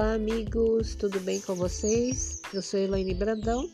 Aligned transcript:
Olá, 0.00 0.14
amigos, 0.14 0.94
tudo 0.94 1.20
bem 1.20 1.42
com 1.42 1.54
vocês? 1.54 2.40
Eu 2.54 2.62
sou 2.62 2.80
Elaine 2.80 3.12
Brandão 3.12 3.70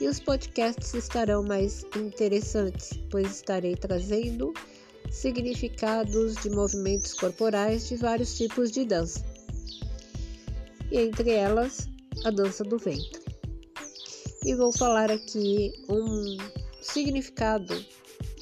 e 0.00 0.08
os 0.08 0.18
podcasts 0.18 0.92
estarão 0.94 1.44
mais 1.44 1.86
interessantes, 1.96 2.98
pois 3.08 3.36
estarei 3.36 3.76
trazendo 3.76 4.52
significados 5.12 6.34
de 6.42 6.50
movimentos 6.50 7.14
corporais 7.14 7.86
de 7.86 7.94
vários 7.94 8.36
tipos 8.36 8.72
de 8.72 8.84
dança, 8.84 9.24
e 10.90 10.98
entre 10.98 11.30
elas 11.30 11.88
a 12.24 12.32
dança 12.32 12.64
do 12.64 12.76
ventre. 12.76 13.22
E 14.44 14.56
vou 14.56 14.72
falar 14.72 15.08
aqui 15.08 15.72
um 15.88 16.36
significado 16.82 17.80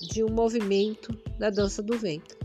de 0.01 0.25
um 0.25 0.31
movimento 0.31 1.13
da 1.39 1.51
dança 1.51 1.83
do 1.83 1.99
ventre. 1.99 2.39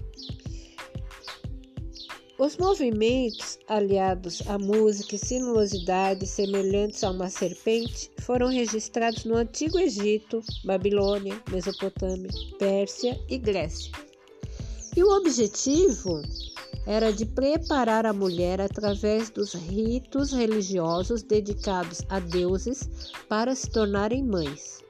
Os 2.40 2.56
movimentos, 2.56 3.58
aliados 3.68 4.44
à 4.48 4.60
música 4.60 5.16
e 5.16 5.18
sinuosidade 5.18 6.28
semelhantes 6.28 7.04
a 7.04 7.10
uma 7.10 7.32
serpente, 7.32 8.12
foram 8.20 8.50
registrados 8.50 9.26
no 9.26 9.38
Antigo 9.38 9.80
Egito, 9.80 10.44
Babilônia, 10.64 11.42
Mesopotâmia, 11.52 12.30
Pérsia 12.60 13.20
e 13.28 13.40
Grécia. 13.40 13.92
E 14.96 15.04
o 15.04 15.18
objetivo 15.18 16.22
era 16.86 17.12
de 17.12 17.26
preparar 17.26 18.06
a 18.06 18.14
mulher 18.14 18.62
através 18.62 19.32
dos 19.32 19.56
ritos 19.56 20.32
religiosos 20.32 21.24
dedicados 21.24 22.04
a 22.08 22.20
deuses 22.20 22.88
para 23.28 23.56
se 23.56 23.68
tornarem 23.68 24.24
mães. 24.24 24.84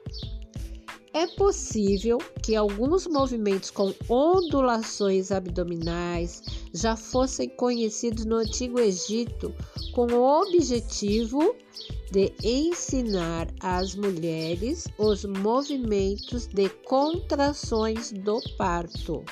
É 1.18 1.26
possível 1.26 2.18
que 2.44 2.54
alguns 2.54 3.04
movimentos 3.08 3.72
com 3.72 3.92
ondulações 4.08 5.32
abdominais 5.32 6.44
já 6.72 6.94
fossem 6.94 7.48
conhecidos 7.48 8.24
no 8.24 8.36
Antigo 8.36 8.78
Egito 8.78 9.52
com 9.92 10.06
o 10.12 10.42
objetivo 10.42 11.56
de 12.12 12.32
ensinar 12.40 13.48
às 13.58 13.96
mulheres 13.96 14.86
os 14.96 15.24
movimentos 15.24 16.46
de 16.46 16.68
contrações 16.86 18.12
do 18.12 18.40
parto. 18.56 19.24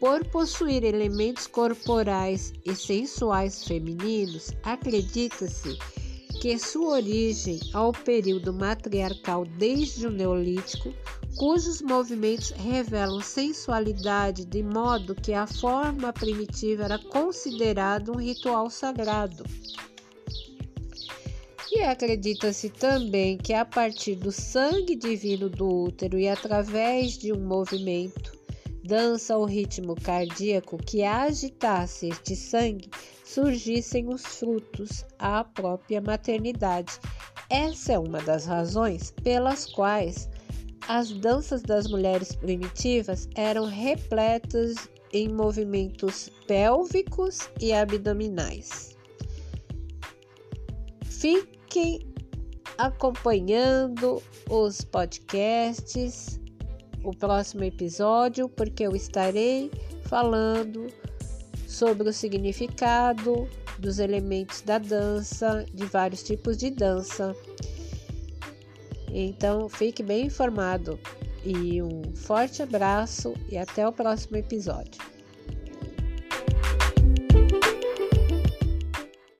Por 0.00 0.24
possuir 0.28 0.82
elementos 0.82 1.46
corporais 1.46 2.54
e 2.64 2.74
sensuais 2.74 3.64
femininos, 3.64 4.50
acredita-se 4.62 5.76
que 5.76 6.03
sua 6.58 6.96
origem 6.96 7.58
ao 7.72 7.90
período 7.92 8.52
matriarcal 8.52 9.46
desde 9.46 10.06
o 10.06 10.10
Neolítico, 10.10 10.92
cujos 11.36 11.80
movimentos 11.80 12.50
revelam 12.50 13.20
sensualidade 13.20 14.44
de 14.44 14.62
modo 14.62 15.14
que 15.14 15.32
a 15.32 15.46
forma 15.46 16.12
primitiva 16.12 16.84
era 16.84 16.98
considerada 16.98 18.12
um 18.12 18.16
ritual 18.16 18.68
sagrado. 18.68 19.42
E 21.72 21.80
acredita-se 21.80 22.68
também 22.68 23.36
que 23.36 23.52
a 23.52 23.64
partir 23.64 24.14
do 24.14 24.30
sangue 24.30 24.94
divino 24.94 25.48
do 25.48 25.86
útero 25.86 26.18
e 26.18 26.28
através 26.28 27.18
de 27.18 27.32
um 27.32 27.40
movimento, 27.40 28.43
dança 28.84 29.36
ou 29.36 29.46
ritmo 29.46 29.94
cardíaco 29.94 30.76
que 30.76 31.02
agitasse 31.02 32.08
este 32.08 32.36
sangue, 32.36 32.90
surgissem 33.24 34.08
os 34.12 34.22
frutos 34.24 35.04
à 35.18 35.42
própria 35.42 36.00
maternidade. 36.02 37.00
Essa 37.48 37.94
é 37.94 37.98
uma 37.98 38.20
das 38.20 38.44
razões 38.44 39.10
pelas 39.22 39.66
quais 39.66 40.28
as 40.86 41.10
danças 41.12 41.62
das 41.62 41.88
mulheres 41.88 42.34
primitivas 42.34 43.26
eram 43.34 43.64
repletas 43.64 44.74
em 45.12 45.28
movimentos 45.28 46.30
pélvicos 46.46 47.48
e 47.60 47.72
abdominais. 47.72 48.96
Fiquem 51.04 52.00
acompanhando 52.76 54.22
os 54.50 54.82
podcasts, 54.82 56.40
o 57.04 57.14
próximo 57.14 57.62
episódio, 57.62 58.48
porque 58.48 58.84
eu 58.84 58.96
estarei 58.96 59.70
falando 60.02 60.86
sobre 61.68 62.08
o 62.08 62.12
significado 62.12 63.48
dos 63.78 63.98
elementos 63.98 64.60
da 64.62 64.78
dança, 64.78 65.66
de 65.72 65.84
vários 65.84 66.22
tipos 66.22 66.56
de 66.56 66.70
dança. 66.70 67.34
Então, 69.12 69.68
fique 69.68 70.02
bem 70.02 70.26
informado 70.26 70.98
e 71.44 71.82
um 71.82 72.02
forte 72.14 72.62
abraço 72.62 73.34
e 73.50 73.58
até 73.58 73.86
o 73.86 73.92
próximo 73.92 74.36
episódio. 74.36 75.00